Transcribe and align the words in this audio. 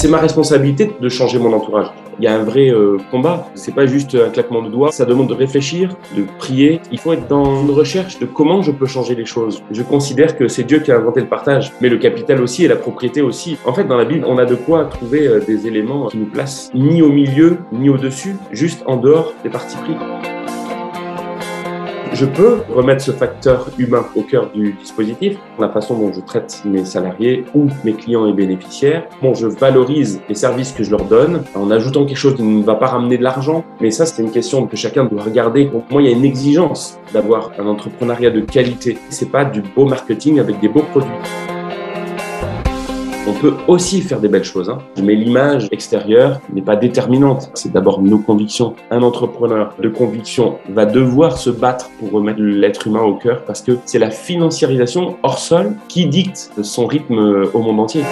C'est 0.00 0.08
ma 0.08 0.16
responsabilité 0.16 0.90
de 0.98 1.08
changer 1.10 1.38
mon 1.38 1.52
entourage. 1.52 1.88
Il 2.18 2.24
y 2.24 2.26
a 2.26 2.34
un 2.34 2.42
vrai 2.42 2.70
euh, 2.70 2.96
combat. 3.10 3.50
C'est 3.54 3.74
pas 3.74 3.84
juste 3.84 4.14
un 4.14 4.30
claquement 4.30 4.62
de 4.62 4.70
doigts. 4.70 4.92
Ça 4.92 5.04
demande 5.04 5.28
de 5.28 5.34
réfléchir, 5.34 5.94
de 6.16 6.24
prier. 6.38 6.80
Il 6.90 6.98
faut 6.98 7.12
être 7.12 7.28
dans 7.28 7.60
une 7.60 7.70
recherche 7.70 8.18
de 8.18 8.24
comment 8.24 8.62
je 8.62 8.70
peux 8.70 8.86
changer 8.86 9.14
les 9.14 9.26
choses. 9.26 9.62
Je 9.70 9.82
considère 9.82 10.38
que 10.38 10.48
c'est 10.48 10.62
Dieu 10.62 10.78
qui 10.78 10.90
a 10.90 10.96
inventé 10.96 11.20
le 11.20 11.26
partage, 11.26 11.70
mais 11.82 11.90
le 11.90 11.98
capital 11.98 12.40
aussi 12.40 12.64
et 12.64 12.68
la 12.68 12.76
propriété 12.76 13.20
aussi. 13.20 13.58
En 13.66 13.74
fait, 13.74 13.84
dans 13.84 13.98
la 13.98 14.06
Bible, 14.06 14.24
on 14.26 14.38
a 14.38 14.46
de 14.46 14.54
quoi 14.54 14.86
trouver 14.86 15.26
euh, 15.26 15.40
des 15.40 15.66
éléments 15.66 16.08
qui 16.08 16.16
nous 16.16 16.30
placent 16.30 16.70
ni 16.72 17.02
au 17.02 17.10
milieu, 17.10 17.58
ni 17.70 17.90
au-dessus, 17.90 18.36
juste 18.52 18.82
en 18.86 18.96
dehors 18.96 19.34
des 19.44 19.50
parties 19.50 19.76
pris. 19.76 20.29
Je 22.12 22.26
peux 22.26 22.62
remettre 22.68 23.02
ce 23.02 23.12
facteur 23.12 23.68
humain 23.78 24.04
au 24.16 24.22
cœur 24.22 24.50
du 24.50 24.72
dispositif, 24.72 25.38
la 25.58 25.68
façon 25.68 25.96
dont 25.96 26.12
je 26.12 26.20
traite 26.20 26.62
mes 26.64 26.84
salariés 26.84 27.44
ou 27.54 27.68
mes 27.84 27.92
clients 27.92 28.26
et 28.26 28.32
bénéficiaires. 28.32 29.04
Bon, 29.22 29.32
je 29.34 29.46
valorise 29.46 30.20
les 30.28 30.34
services 30.34 30.72
que 30.72 30.82
je 30.82 30.90
leur 30.90 31.04
donne 31.04 31.44
en 31.54 31.70
ajoutant 31.70 32.04
quelque 32.04 32.16
chose 32.16 32.34
qui 32.34 32.42
ne 32.42 32.64
va 32.64 32.74
pas 32.74 32.88
ramener 32.88 33.16
de 33.16 33.22
l'argent, 33.22 33.64
mais 33.80 33.90
ça, 33.90 34.06
c'est 34.06 34.22
une 34.22 34.32
question 34.32 34.66
que 34.66 34.76
chacun 34.76 35.04
doit 35.04 35.22
regarder. 35.22 35.66
Pour 35.66 35.84
moi, 35.90 36.02
il 36.02 36.10
y 36.10 36.12
a 36.12 36.16
une 36.16 36.24
exigence 36.24 36.98
d'avoir 37.12 37.52
un 37.58 37.66
entrepreneuriat 37.66 38.30
de 38.30 38.40
qualité. 38.40 38.98
C'est 39.08 39.30
pas 39.30 39.44
du 39.44 39.62
beau 39.62 39.86
marketing 39.86 40.40
avec 40.40 40.60
des 40.60 40.68
beaux 40.68 40.84
produits. 40.90 41.49
On 43.26 43.34
peut 43.34 43.54
aussi 43.68 44.00
faire 44.00 44.18
des 44.18 44.28
belles 44.28 44.44
choses, 44.44 44.70
hein. 44.70 44.78
mais 45.02 45.14
l'image 45.14 45.68
extérieure 45.70 46.40
n'est 46.52 46.62
pas 46.62 46.76
déterminante. 46.76 47.50
C'est 47.54 47.72
d'abord 47.72 48.00
nos 48.00 48.18
convictions. 48.18 48.74
Un 48.90 49.02
entrepreneur 49.02 49.74
de 49.78 49.88
conviction 49.88 50.58
va 50.70 50.86
devoir 50.86 51.36
se 51.36 51.50
battre 51.50 51.90
pour 51.98 52.12
remettre 52.12 52.40
l'être 52.40 52.86
humain 52.86 53.02
au 53.02 53.14
cœur 53.14 53.44
parce 53.44 53.60
que 53.60 53.72
c'est 53.84 53.98
la 53.98 54.10
financiarisation 54.10 55.18
hors 55.22 55.38
sol 55.38 55.74
qui 55.88 56.06
dicte 56.06 56.50
son 56.62 56.86
rythme 56.86 57.46
au 57.52 57.58
monde 57.60 57.80
entier. 57.80 58.02